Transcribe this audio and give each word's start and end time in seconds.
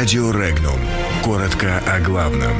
Радио 0.00 0.30
Регнум. 0.30 0.80
Коротко 1.22 1.78
о 1.86 2.00
главном. 2.00 2.54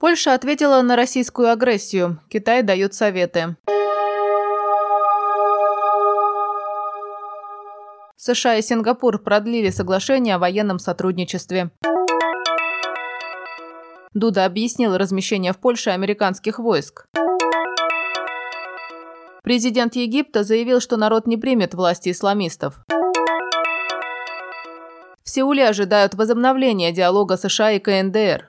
Польша 0.00 0.34
ответила 0.34 0.82
на 0.82 0.96
российскую 0.96 1.52
агрессию. 1.52 2.20
Китай 2.28 2.64
дает 2.64 2.92
советы. 2.92 3.54
США 8.16 8.56
и 8.56 8.62
Сингапур 8.62 9.20
продлили 9.20 9.70
соглашение 9.70 10.34
о 10.34 10.38
военном 10.40 10.80
сотрудничестве. 10.80 11.70
Дуда 14.14 14.44
объяснил 14.44 14.96
размещение 14.96 15.52
в 15.52 15.58
Польше 15.58 15.90
американских 15.90 16.58
войск. 16.58 17.06
Президент 19.44 19.94
Египта 19.94 20.42
заявил, 20.42 20.80
что 20.80 20.96
народ 20.96 21.28
не 21.28 21.36
примет 21.36 21.74
власти 21.74 22.10
исламистов. 22.10 22.84
В 25.28 25.30
Сеуле 25.30 25.68
ожидают 25.68 26.14
возобновления 26.14 26.90
диалога 26.90 27.36
США 27.36 27.72
и 27.72 27.78
КНДР. 27.78 28.48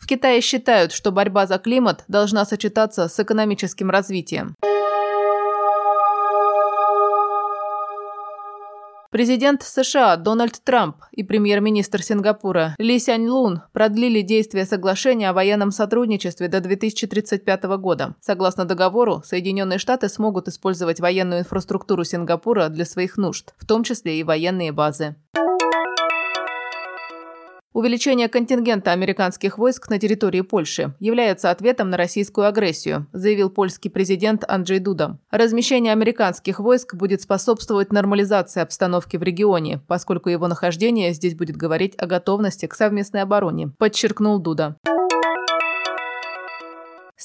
В 0.00 0.06
Китае 0.08 0.40
считают, 0.40 0.90
что 0.90 1.12
борьба 1.12 1.46
за 1.46 1.58
климат 1.58 2.02
должна 2.08 2.44
сочетаться 2.44 3.06
с 3.06 3.20
экономическим 3.20 3.88
развитием. 3.88 4.56
Президент 9.12 9.62
США 9.62 10.16
Дональд 10.16 10.58
Трамп 10.64 10.96
и 11.10 11.22
премьер-министр 11.22 12.02
Сингапура 12.02 12.74
Ли 12.78 12.98
Сянь 12.98 13.28
Лун 13.28 13.60
продлили 13.74 14.22
действие 14.22 14.64
соглашения 14.64 15.28
о 15.28 15.34
военном 15.34 15.70
сотрудничестве 15.70 16.48
до 16.48 16.62
2035 16.62 17.64
года. 17.76 18.14
Согласно 18.22 18.64
договору, 18.64 19.20
Соединенные 19.22 19.78
Штаты 19.78 20.08
смогут 20.08 20.48
использовать 20.48 20.98
военную 20.98 21.40
инфраструктуру 21.40 22.04
Сингапура 22.04 22.70
для 22.70 22.86
своих 22.86 23.18
нужд, 23.18 23.52
в 23.58 23.66
том 23.66 23.84
числе 23.84 24.18
и 24.18 24.24
военные 24.24 24.72
базы. 24.72 25.14
Увеличение 27.72 28.28
контингента 28.28 28.92
американских 28.92 29.56
войск 29.56 29.88
на 29.88 29.98
территории 29.98 30.42
Польши 30.42 30.94
является 31.00 31.50
ответом 31.50 31.88
на 31.88 31.96
российскую 31.96 32.46
агрессию, 32.46 33.06
заявил 33.14 33.48
польский 33.48 33.90
президент 33.90 34.44
Анджей 34.46 34.78
Дуда. 34.78 35.18
Размещение 35.30 35.92
американских 35.92 36.60
войск 36.60 36.94
будет 36.94 37.22
способствовать 37.22 37.90
нормализации 37.90 38.60
обстановки 38.60 39.16
в 39.16 39.22
регионе, 39.22 39.80
поскольку 39.88 40.28
его 40.28 40.48
нахождение 40.48 41.14
здесь 41.14 41.34
будет 41.34 41.56
говорить 41.56 41.94
о 41.96 42.06
готовности 42.06 42.66
к 42.66 42.74
совместной 42.74 43.22
обороне, 43.22 43.72
подчеркнул 43.78 44.38
Дуда. 44.38 44.76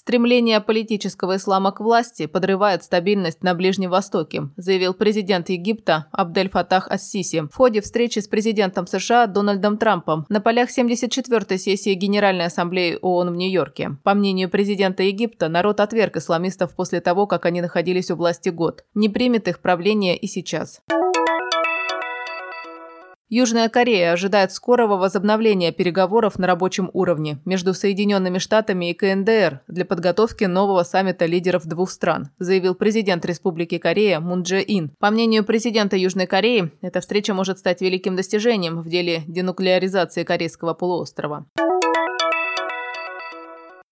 Стремление 0.08 0.62
политического 0.62 1.36
ислама 1.36 1.74
к 1.74 1.82
власти 1.82 2.28
подрывает 2.28 2.82
стабильность 2.82 3.44
на 3.44 3.54
Ближнем 3.54 3.90
Востоке, 3.90 4.44
заявил 4.56 4.94
президент 4.94 5.50
Египта 5.50 6.06
Абдель 6.14 6.50
Фатах 6.50 6.88
Ассиси 6.90 7.42
в 7.42 7.54
ходе 7.54 7.82
встречи 7.82 8.20
с 8.20 8.28
президентом 8.30 8.88
США 8.88 9.28
Дональдом 9.28 9.78
Трампом 9.78 10.26
на 10.30 10.40
полях 10.40 10.70
74-й 10.70 11.60
сессии 11.60 11.94
Генеральной 11.94 12.46
Ассамблеи 12.46 12.98
ООН 13.02 13.32
в 13.32 13.36
Нью-Йорке. 13.36 13.98
По 14.04 14.14
мнению 14.14 14.50
президента 14.50 15.04
Египта, 15.04 15.50
народ 15.50 15.82
отверг 15.82 16.16
исламистов 16.16 16.74
после 16.74 17.02
того, 17.02 17.28
как 17.28 17.46
они 17.46 17.60
находились 17.60 18.10
у 18.10 18.16
власти 18.16 18.48
год. 18.48 18.86
Не 18.94 19.10
примет 19.10 19.50
их 19.50 19.60
правление 19.60 20.16
и 20.16 20.28
сейчас. 20.28 20.80
Южная 23.30 23.68
Корея 23.68 24.14
ожидает 24.14 24.54
скорого 24.54 24.94
возобновления 24.94 25.74
переговоров 25.74 26.40
на 26.40 26.48
рабочем 26.48 26.90
уровне 26.94 27.40
между 27.44 27.74
Соединенными 27.74 28.38
Штатами 28.38 28.90
и 28.90 28.94
КНДР 28.94 29.62
для 29.68 29.84
подготовки 29.84 30.46
нового 30.46 30.84
саммита 30.84 31.26
лидеров 31.26 31.66
двух 31.66 31.92
стран, 31.92 32.30
заявил 32.40 32.74
президент 32.74 33.26
Республики 33.26 33.80
Корея 33.80 34.22
Мун 34.22 34.44
Дже 34.44 34.64
Ин. 34.66 34.92
По 35.00 35.12
мнению 35.12 35.44
президента 35.44 35.98
Южной 35.98 36.26
Кореи, 36.26 36.72
эта 36.82 37.02
встреча 37.02 37.34
может 37.34 37.60
стать 37.60 37.82
великим 37.82 38.16
достижением 38.16 38.80
в 38.80 38.88
деле 38.88 39.24
денуклеаризации 39.28 40.24
Корейского 40.24 40.74
полуострова. 40.74 41.48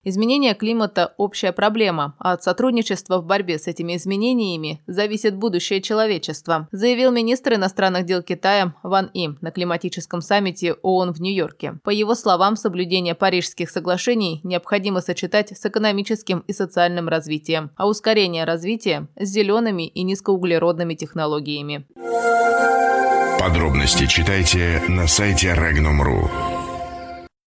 Изменение 0.08 0.54
климата– 0.54 1.14
общая 1.18 1.52
проблема, 1.52 2.14
а 2.20 2.34
от 2.34 2.44
сотрудничества 2.44 3.18
в 3.18 3.26
борьбе 3.26 3.58
с 3.58 3.66
этими 3.66 3.96
изменениями 3.96 4.84
зависит 4.86 5.36
будущее 5.36 5.82
человечества, 5.82 6.68
заявил 6.72 7.12
министр 7.12 7.56
иностранных 7.56 8.06
дел 8.06 8.22
Китая 8.22 8.76
Ван 8.84 9.10
И 9.16 9.30
на 9.42 9.50
климатическом 9.50 10.22
саммите 10.22 10.74
ООН 10.74 11.14
в 11.14 11.22
Нью-Йорке. 11.22 11.80
По 11.84 11.90
его 11.90 12.14
словам, 12.14 12.56
соблюдение 12.56 13.16
Парижских 13.16 13.72
соглашений 13.72 14.42
необходимо 14.44 15.02
сочетать 15.02 15.58
с 15.58 15.66
экономическим 15.66 16.44
и 16.48 16.54
социальным 16.54 17.08
развитием, 17.08 17.72
а 17.76 17.88
ускорение 17.88 18.44
развития– 18.46 19.08
с 19.16 19.28
зелеными 19.28 19.88
и 19.88 20.04
низкоуглеродными 20.04 20.94
технологиями. 20.94 21.88
Подробности 23.40 24.06
читайте 24.06 24.84
на 24.88 25.08
сайте 25.08 25.48
Regnum.ru. 25.48 26.65